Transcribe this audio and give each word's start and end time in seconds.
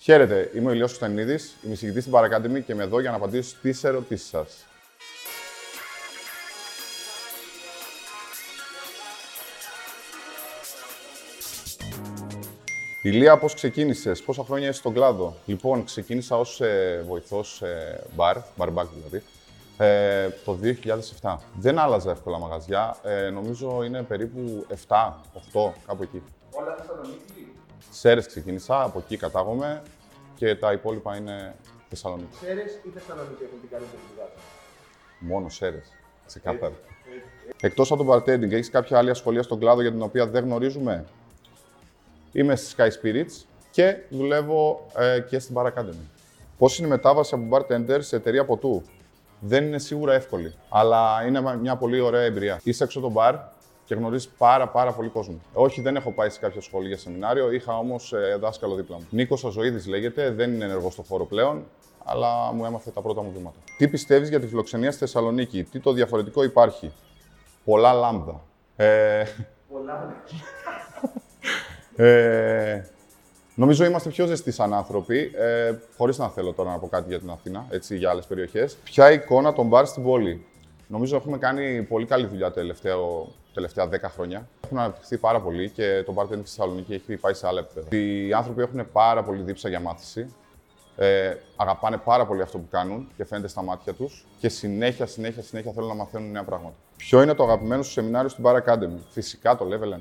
Χαίρετε, 0.00 0.50
είμαι 0.54 0.70
ο 0.70 0.72
Ηλιός 0.72 0.88
Κωνσταντινίδης, 0.88 1.56
είμαι 1.64 1.72
εισηγητής 1.72 2.00
στην 2.00 2.12
Παρακάντημη 2.12 2.62
και 2.62 2.72
είμαι 2.72 2.82
εδώ 2.82 3.00
για 3.00 3.10
να 3.10 3.16
απαντήσω 3.16 3.48
στις 3.48 3.84
ερωτήσεις 3.84 4.28
σας. 4.28 4.66
Ηλία, 13.02 13.38
πώς 13.38 13.54
ξεκίνησες, 13.54 14.22
πόσα 14.22 14.44
χρόνια 14.44 14.68
είσαι 14.68 14.78
στον 14.78 14.92
κλάδο; 14.92 15.34
Λοιπόν, 15.46 15.84
ξεκίνησα 15.84 16.38
ως 16.38 16.60
ε, 16.60 17.04
βοηθός 17.06 17.62
ε, 17.62 18.04
μπαρ, 18.14 18.36
μπαρμπάκ 18.56 18.86
δηλαδή, 18.94 19.22
ε, 19.78 20.28
το 20.44 20.58
2007. 21.22 21.36
Δεν 21.54 21.78
άλλαζα 21.78 22.10
εύκολα 22.10 22.38
μαγαζιά, 22.38 22.96
ε, 23.02 23.30
νομίζω 23.30 23.82
είναι 23.82 24.02
περίπου 24.02 24.66
7, 24.88 25.14
8, 25.52 25.72
κάπου 25.86 26.02
εκεί. 26.02 26.22
Όλα 26.52 26.76
Θεσσαλονίκη. 26.78 27.37
Σέρες 27.98 28.26
ξεκίνησα, 28.26 28.82
από 28.82 28.98
εκεί 28.98 29.16
κατάγομαι 29.16 29.82
και 30.36 30.54
τα 30.54 30.72
υπόλοιπα 30.72 31.16
είναι 31.16 31.54
Θεσσαλονίκη. 31.88 32.36
Σέρες 32.36 32.72
ή 32.72 32.88
Θεσσαλονίκη 32.94 33.42
έχουν 33.42 33.60
την 33.60 33.68
καλύτερη 33.70 34.02
δουλειά. 34.08 34.28
Μόνο 35.18 35.48
Σέρες. 35.48 35.92
Ξεκάθαρα. 36.26 36.74
Εκτός 37.60 37.92
από 37.92 38.04
το 38.04 38.12
bartending, 38.12 38.50
έχεις 38.50 38.70
κάποια 38.70 38.98
άλλη 38.98 39.10
ασχολία 39.10 39.42
στον 39.42 39.58
κλάδο 39.58 39.80
για 39.80 39.90
την 39.90 40.02
οποία 40.02 40.26
δεν 40.26 40.44
γνωρίζουμε; 40.44 41.04
Είμαι 42.32 42.56
στη 42.56 42.74
Sky 42.76 42.88
Spirits 42.88 43.44
και 43.70 43.96
δουλεύω 44.08 44.86
ε, 44.96 45.20
και 45.20 45.38
στην 45.38 45.54
Bar 45.58 45.66
Academy. 45.66 46.06
Πώς 46.58 46.78
είναι 46.78 46.86
η 46.86 46.90
μετάβαση 46.90 47.34
από 47.34 47.56
bartender 47.56 47.98
σε 47.98 48.16
εταιρεία 48.16 48.44
ποτού. 48.44 48.82
Δεν 49.40 49.66
είναι 49.66 49.78
σίγουρα 49.78 50.14
εύκολη, 50.14 50.54
αλλά 50.68 51.26
είναι 51.26 51.56
μια 51.56 51.76
πολύ 51.76 52.00
ωραία 52.00 52.22
εμπειρία. 52.22 52.60
Είσαι 52.62 52.84
έξω 52.84 53.00
το 53.00 53.08
μπαρ 53.08 53.34
και 53.88 53.94
γνωρίζει 53.94 54.28
πάρα 54.38 54.68
πάρα 54.68 54.92
πολύ 54.92 55.08
κόσμο. 55.08 55.40
Όχι, 55.52 55.80
δεν 55.80 55.96
έχω 55.96 56.10
πάει 56.10 56.30
σε 56.30 56.38
κάποια 56.38 56.60
σχολή 56.60 56.88
για 56.88 56.98
σεμινάριο, 56.98 57.50
είχα 57.52 57.78
όμως 57.78 58.12
ε, 58.12 58.36
δάσκαλο 58.40 58.74
δίπλα 58.74 58.96
μου. 58.96 59.06
Νίκος 59.10 59.44
Αζοίδη 59.44 59.88
λέγεται, 59.88 60.30
δεν 60.30 60.52
είναι 60.52 60.64
ενεργός 60.64 60.92
στο 60.92 61.02
χώρο 61.02 61.24
πλέον, 61.24 61.64
αλλά 62.04 62.52
μου 62.52 62.64
έμαθε 62.64 62.90
τα 62.90 63.00
πρώτα 63.00 63.22
μου 63.22 63.32
βήματα. 63.36 63.56
Τι 63.76 63.88
πιστεύεις 63.88 64.28
για 64.28 64.40
τη 64.40 64.46
φιλοξενία 64.46 64.90
στη 64.90 65.00
Θεσσαλονίκη, 65.00 65.62
τι 65.64 65.80
το 65.80 65.92
διαφορετικό 65.92 66.42
υπάρχει; 66.42 66.92
Πολλά 67.64 67.92
λάμδα. 67.92 68.40
Ε, 68.76 69.24
Πολλά. 69.72 70.22
ε, 71.96 72.82
νομίζω 73.54 73.84
είμαστε 73.84 74.08
πιο 74.08 74.26
ζεστοί 74.26 74.50
σαν 74.50 74.74
άνθρωποι, 74.74 75.30
ε, 75.34 75.74
χωρίς 75.96 76.18
να 76.18 76.28
θέλω 76.28 76.52
τώρα 76.52 76.70
να 76.70 76.78
πω 76.78 76.88
κάτι 76.88 77.08
για 77.08 77.18
την 77.18 77.30
Αθήνα, 77.30 77.66
έτσι, 77.70 77.96
για 77.96 78.10
άλλες 78.10 78.26
περιοχές. 78.26 78.76
Ποια 78.84 79.12
εικόνα 79.12 79.52
των 79.52 79.66
μπαρ 79.66 79.86
στην 79.86 80.02
πόλη; 80.02 80.46
Νομίζω 80.90 81.16
έχουμε 81.16 81.38
κάνει 81.38 81.82
πολύ 81.82 82.06
καλή 82.06 82.26
δουλειά 82.26 82.50
τελευταίο, 82.50 83.28
τελευταία 83.54 83.88
10 83.88 83.92
χρόνια. 84.02 84.48
Έχουν 84.64 84.78
αναπτυχθεί 84.78 85.18
πάρα 85.18 85.40
πολύ 85.40 85.70
και 85.70 86.02
το 86.06 86.14
bartending 86.16 86.26
στη 86.26 86.56
Θεσσαλονίκη 86.56 86.94
έχει 86.94 87.16
πάει 87.16 87.34
σε 87.34 87.46
άλλα 87.46 87.60
επίπεδα. 87.60 87.96
Οι 87.96 88.32
άνθρωποι 88.32 88.62
έχουν 88.62 88.92
πάρα 88.92 89.22
πολύ 89.22 89.42
δίψα 89.42 89.68
για 89.68 89.80
μάθηση. 89.80 90.34
Ε, 90.96 91.34
αγαπάνε 91.56 91.96
πάρα 91.96 92.26
πολύ 92.26 92.42
αυτό 92.42 92.58
που 92.58 92.68
κάνουν 92.70 93.08
και 93.16 93.24
φαίνεται 93.24 93.48
στα 93.48 93.62
μάτια 93.62 93.94
τους 93.94 94.26
και 94.38 94.48
συνέχεια, 94.48 95.06
συνέχεια, 95.06 95.42
συνέχεια 95.42 95.72
θέλουν 95.72 95.88
να 95.88 95.94
μαθαίνουν 95.94 96.30
νέα 96.30 96.44
πράγματα. 96.44 96.76
Ποιο 96.96 97.22
είναι 97.22 97.34
το 97.34 97.44
αγαπημένο 97.44 97.82
σου 97.82 97.90
σεμινάριο 97.90 98.28
στην 98.28 98.44
Bar 98.46 98.54
Academy, 98.54 98.98
Φυσικά 99.10 99.56
το 99.56 99.66
Level 99.70 99.94
1. 99.94 100.00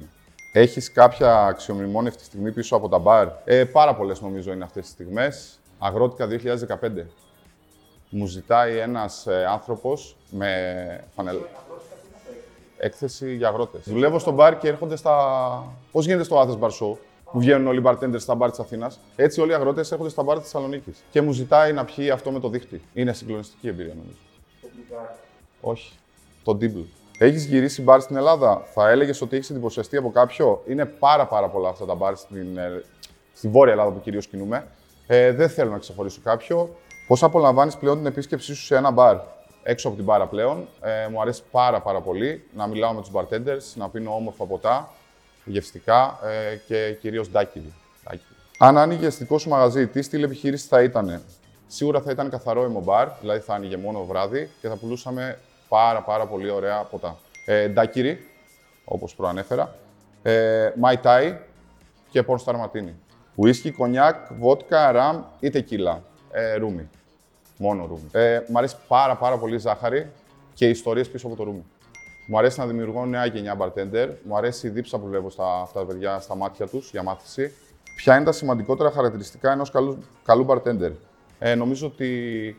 Έχεις 0.51 0.91
κάποια 0.91 1.45
αξιομνημόνευτη 1.45 2.23
στιγμή 2.23 2.51
πίσω 2.51 2.75
από 2.75 2.89
τα 2.89 2.97
μπαρ. 2.97 3.27
Ε, 3.43 3.65
πάρα 3.65 3.95
πολλές 3.95 4.21
νομίζω 4.21 4.51
είναι 4.51 4.63
αυτές 4.63 4.83
τις 4.83 4.91
στιγμές. 4.91 5.59
Αγρότικα 5.79 6.27
2015. 6.27 7.05
Μου 8.09 8.25
ζητάει 8.25 8.77
ένας 8.77 9.27
ε, 9.27 9.45
άνθρωπος 9.49 10.15
με 10.29 11.03
φανελ... 11.15 11.37
έκθεση 12.77 13.35
για 13.35 13.47
αγρότες. 13.47 13.81
Δουλεύω 13.89 14.19
στο 14.19 14.31
μπαρ 14.31 14.57
και 14.57 14.67
έρχονται 14.67 14.95
στα. 14.95 15.73
Πώς 15.91 16.05
γίνεται 16.05 16.23
στο 16.23 16.41
Athens 16.41 16.59
Bar 16.65 16.69
Show, 16.69 16.97
που 17.31 17.39
βγαίνουν 17.39 17.67
όλοι 17.67 17.79
οι 17.79 17.83
bartenders 17.85 18.19
στα 18.19 18.35
μπαρ 18.35 18.49
της 18.49 18.59
Αθήνας. 18.59 18.99
Έτσι, 19.15 19.41
όλοι 19.41 19.51
οι 19.51 19.53
αγρότες 19.53 19.91
έρχονται 19.91 20.09
στα 20.09 20.23
μπαρ 20.23 20.39
της 20.39 20.51
Θεσσαλονίκης. 20.51 21.03
Και 21.11 21.21
μου 21.21 21.31
ζητάει 21.31 21.73
να 21.73 21.85
πιει 21.85 22.09
αυτό 22.09 22.31
με 22.31 22.39
το 22.39 22.49
δίχτυ. 22.49 22.81
Είναι 22.93 23.13
συγκλονιστική 23.13 23.67
εμπειρία, 23.67 23.93
νομίζω. 23.93 24.17
Το 24.61 24.67
μπλουκάρι. 24.73 25.15
Όχι. 25.61 25.93
Το 26.43 26.57
Dibble. 26.61 26.85
Έχεις 27.17 27.45
γυρίσει 27.45 27.81
μπαρ 27.81 28.01
στην 28.01 28.15
Ελλάδα; 28.15 28.61
Θα 28.73 28.89
έλεγες 28.89 29.21
ότι 29.21 29.35
έχεις 29.35 29.49
εντυπωσιαστεί 29.49 29.97
από 29.97 30.11
κάποιο; 30.11 30.63
Είναι 30.67 30.85
πάρα, 30.85 31.25
πάρα 31.27 31.47
πολλά 31.47 31.69
αυτά 31.69 31.85
τα 31.85 31.95
μπαρ 31.95 32.15
στην, 32.15 32.57
ε, 32.57 32.83
στη 33.33 33.47
Βόρεια 33.47 33.71
Ελλάδα 33.71 33.91
που 33.91 34.01
κυρίως 34.01 34.27
κινούμε. 34.27 34.67
Ε, 35.07 35.31
δεν 35.31 35.49
θέλω 35.49 35.71
να 35.71 35.77
ξεχωρίσω 35.77 36.19
κάποιο. 36.23 36.75
Πώς 37.07 37.23
απολαμβάνεις 37.23 37.77
πλέον 37.77 37.97
την 37.97 38.05
επίσκεψή 38.05 38.53
σου 38.55 38.63
σε 38.63 38.75
ένα 38.75 38.91
μπαρ 38.91 39.17
έξω 39.63 39.87
από 39.87 39.95
την 39.95 40.05
μπάρα 40.05 40.27
πλέον; 40.27 40.67
Ε, 40.81 41.07
μου 41.11 41.21
αρέσει 41.21 41.43
πάρα, 41.51 41.81
πάρα 41.81 42.01
πολύ 42.01 42.43
να 42.53 42.67
μιλάω 42.67 42.93
με 42.93 43.01
τους 43.01 43.11
bartenders, 43.13 43.73
να 43.75 43.89
πίνω 43.89 44.15
όμορφα 44.15 44.45
ποτά, 44.45 44.89
γευστικά 45.45 46.19
ε, 46.23 46.55
και 46.55 46.97
κυρίως 47.01 47.29
ντάκιδι. 47.29 47.73
Αν 48.57 48.77
άνοιγες 48.77 49.07
αστικό 49.07 49.37
σου 49.37 49.49
μαγαζί, 49.49 49.87
τι 49.87 50.01
στυλ 50.01 50.23
επιχείρησης 50.23 50.67
θα 50.67 50.83
ήταν. 50.83 51.21
Σίγουρα 51.67 52.01
θα 52.01 52.11
ήταν 52.11 52.29
καθαρό 52.29 52.63
αιμομπάρ, 52.63 53.07
δηλαδή 53.19 53.39
θα 53.39 53.53
άνοιγε 53.53 53.77
μόνο 53.77 54.05
βράδυ 54.05 54.49
και 54.61 54.67
θα 54.67 54.75
πουλούσαμε 54.75 55.39
πάρα 55.67 56.01
πάρα 56.01 56.25
πολύ 56.25 56.49
ωραία 56.49 56.81
ποτά. 56.81 57.17
Ε, 57.45 57.67
ντάκυρι, 57.67 58.27
όπως 58.85 59.15
προανέφερα, 59.15 59.75
ε, 60.21 60.69
Mai 60.83 60.95
Tai 61.03 61.35
και 62.09 62.23
Porn 62.27 62.37
Star 62.45 62.53
Martini. 62.53 62.93
Ουίσκι, 63.35 63.71
κονιάκ, 63.71 64.15
βότκα, 64.39 64.91
ραμ 64.91 65.23
ή 65.39 65.49
τεκίλα. 65.49 66.01
Ε, 66.39 66.55
ρούμι. 66.55 66.89
Μόνο 67.57 67.85
ρούμι. 67.85 68.09
Ε, 68.11 68.41
μ' 68.47 68.57
αρέσει 68.57 68.75
πάρα 68.87 69.15
πάρα 69.15 69.37
πολύ 69.37 69.55
η 69.55 69.57
ζάχαρη 69.57 70.11
και 70.53 70.65
οι 70.67 70.69
ιστορίες 70.69 71.09
πίσω 71.09 71.27
από 71.27 71.35
το 71.35 71.43
ρούμι. 71.43 71.63
Μου 72.27 72.37
αρέσει 72.37 72.59
να 72.59 72.67
δημιουργώ 72.67 73.05
νέα 73.05 73.25
γενιά 73.25 73.57
bartender. 73.59 74.09
Μου 74.23 74.37
αρέσει 74.37 74.67
η 74.67 74.69
δίψα 74.69 74.99
που 74.99 75.07
βλέπω 75.07 75.29
στα, 75.29 75.59
αυτά 75.61 75.79
τα 75.79 75.85
παιδιά 75.85 76.19
στα 76.19 76.35
μάτια 76.35 76.67
τους 76.67 76.91
για 76.91 77.03
μάθηση. 77.03 77.53
Ποια 77.95 78.15
είναι 78.15 78.25
τα 78.25 78.31
σημαντικότερα 78.31 78.91
χαρακτηριστικά 78.91 79.51
ενός 79.51 79.71
καλού, 79.71 80.03
καλού 80.23 80.45
bartender; 80.49 80.91
Ε, 81.39 81.55
νομίζω 81.55 81.87
ότι 81.87 82.55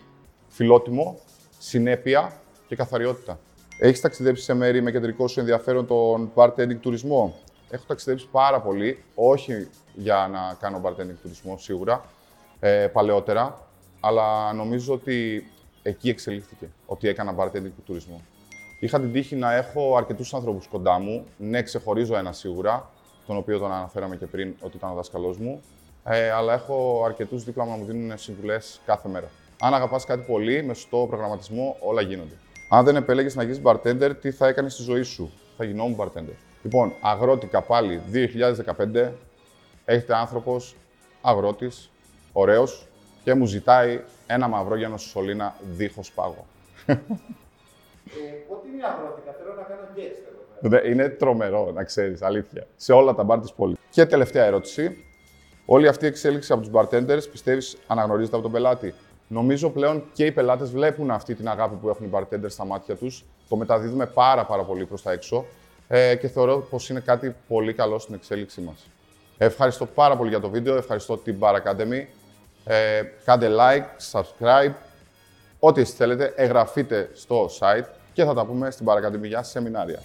φιλότιμο, 0.49 1.19
συνέπεια 1.59 2.33
και 2.67 2.77
καθαριότητα. 2.77 3.39
Έχεις 3.79 4.01
ταξιδέψει 4.01 4.43
σε 4.43 4.55
μέρη 4.55 4.83
με 4.83 4.91
κεντρικό 4.91 5.29
σου 5.29 5.41
ενδιαφέρον 5.41 5.87
τον 5.87 6.31
bartending 6.35 6.79
τουρισμό; 6.81 7.35
Έχω 7.71 7.85
ταξιδέψει 7.87 8.29
πάρα 8.31 8.61
πολύ, 8.61 9.05
όχι 9.15 9.69
για 9.95 10.29
να 10.33 10.57
κάνω 10.61 10.81
bartending 10.85 11.19
τουρισμό 11.23 11.59
σίγουρα, 11.59 12.05
ε, 12.61 12.87
παλαιότερα, 12.93 13.68
αλλά 14.01 14.53
νομίζω 14.53 14.95
ότι 14.95 15.47
εκεί 15.83 16.09
εξελίχθηκε, 16.09 16.69
ότι 16.87 17.09
έκανα 17.09 17.35
bartending 17.39 17.73
τουρισμό. 17.87 18.23
Είχα 18.81 19.01
την 19.01 19.13
τύχη 19.13 19.37
να 19.37 19.55
έχω 19.55 19.97
αρκετούς 19.97 20.35
άνθρωπου 20.35 20.61
κοντά 20.71 20.99
μου. 20.99 21.27
Ναι, 21.37 21.63
ξεχωρίζω 21.63 22.17
ένα 22.17 22.33
σίγουρα, 22.33 22.91
τον 23.27 23.37
οποίο 23.37 23.59
τον 23.59 23.73
αναφέραμε 23.73 24.17
και 24.17 24.27
πριν 24.27 24.55
ότι 24.61 24.77
ήταν 24.77 24.91
ο 24.91 24.95
δάσκαλό 24.95 25.37
μου. 25.39 25.63
Ε, 26.05 26.31
αλλά 26.31 26.53
έχω 26.53 27.03
αρκετούς 27.05 27.45
δίπλα 27.45 27.65
μου 27.65 27.71
να 27.71 27.77
μου 27.77 27.85
δίνουν 27.85 28.19
συμβουλές 28.19 28.81
κάθε 28.87 29.09
μέρα. 29.09 29.31
Αν 29.61 29.75
αγαπάς 29.75 30.05
κάτι 30.05 30.25
πολύ, 30.27 30.63
με 30.63 30.75
σωστό 30.75 31.07
προγραμματισμό, 31.09 31.77
όλα 31.81 32.01
γίνονται. 32.01 32.35
Αν 32.69 32.85
δεν 32.85 32.97
επέλεγες 32.97 33.35
να 33.35 33.43
γίνεις 33.43 33.61
bartender, 33.65 34.11
τι 34.21 34.31
θα 34.31 34.47
έκανες 34.47 34.73
στη 34.73 34.83
ζωή 34.83 35.03
σου; 35.03 35.33
Θα 35.57 35.65
γινόμουν 35.65 35.97
bartender. 36.01 36.35
Λοιπόν, 36.63 36.93
αγρότικα 37.01 37.63
πάλι 37.63 38.01
2015. 38.13 39.13
Έχετε 39.85 40.15
άνθρωπος, 40.15 40.77
αγρότης, 41.23 41.91
ωραίος 42.33 42.88
και 43.29 43.35
μου 43.35 43.47
ζητάει 43.47 44.01
ένα 44.27 44.49
μαυρόγιανο 44.49 44.97
στη 44.97 45.09
σωλήνα 45.09 45.55
δίχως 45.71 46.13
πάγο. 46.13 46.47
Ε, 46.87 46.95
ό,τι 48.49 48.69
είναι 48.73 48.85
αγρότικα, 48.87 49.33
θέλω 49.39 49.55
να 49.57 49.63
κάνω 49.63 49.81
guest 49.97 49.99
εδώ 50.29 50.69
πέρα. 50.69 50.83
Δε- 50.83 50.91
Είναι 50.91 51.09
τρομερό, 51.09 51.71
να 51.75 51.85
ξέρεις, 51.85 52.23
αλήθεια. 52.23 52.67
Σε 52.77 52.93
όλα 52.93 53.15
τα 53.15 53.23
μπαρ 53.23 53.41
της 53.41 53.53
πόλης. 53.53 53.77
Και 53.91 54.07
τελευταία 54.07 54.45
ερώτηση. 54.45 55.05
Όλη 55.67 55.89
αυτή 55.89 56.05
η 56.05 56.09
εξέλιξη 56.09 56.53
από 56.53 56.63
τους 56.63 56.71
bartenders 56.75 57.31
πιστεύεις 57.31 57.77
αναγνωρίζεται 57.87 58.35
από 58.35 58.45
τον 58.45 58.53
πελάτη; 58.53 58.95
Νομίζω 59.29 59.71
πλέον 59.71 60.05
και 60.13 60.25
οι 60.27 60.33
πελάτες 60.33 60.71
βλέπουν 60.71 61.11
αυτή 61.11 61.35
την 61.35 61.49
αγάπη 61.49 61.75
που 61.75 61.89
έχουν 61.89 62.07
οι 62.07 62.11
bartenders 62.13 62.51
στα 62.51 62.65
μάτια 62.65 62.97
τους. 62.97 63.25
Το 63.49 63.57
μεταδίδουμε 63.57 64.07
πάρα, 64.07 64.45
πάρα 64.45 64.63
πολύ 64.63 64.85
προς 64.85 65.03
τα 65.03 65.13
έξω 65.13 65.45
ε, 65.89 66.17
και 66.17 66.29
θεωρώ 66.29 66.59
πως 66.59 66.89
είναι 66.91 67.01
κάτι 67.01 67.35
πολύ 67.49 67.73
καλό 67.75 67.99
στην 67.99 68.15
εξέλιξή 68.15 68.61
μας. 68.61 68.87
Ευχαριστώ 69.39 69.87
πάρα 69.87 70.17
πολύ 70.17 70.29
για 70.29 70.41
το 70.41 70.49
βίντεο. 70.51 70.77
Ευχαριστώ 70.77 71.17
την 71.17 71.37
Bar 71.41 71.55
Academy. 71.55 72.05
Ε, 72.71 73.03
κάντε 73.25 73.51
like, 73.59 73.85
subscribe. 74.13 74.73
Ό,τι 75.59 75.81
εσείς 75.81 75.95
θέλετε, 75.95 76.33
εγγραφείτε 76.37 77.11
στο 77.15 77.51
site 77.61 77.85
και 78.13 78.25
θα 78.25 78.35
τα 78.35 78.45
πούμε 78.47 78.71
στην 78.71 78.87
Bar 78.89 79.05
Academy 79.05 79.27
για 79.27 79.43
σεμινάρια. 79.43 80.03